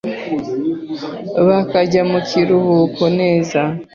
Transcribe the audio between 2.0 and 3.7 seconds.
mu kiruhuko neza